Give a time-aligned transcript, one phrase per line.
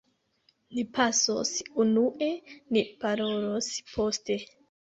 [0.75, 1.51] Ni pasos
[1.85, 2.31] unue;
[2.73, 4.43] ni parolos poste.